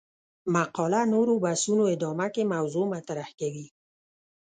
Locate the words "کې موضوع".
2.33-2.85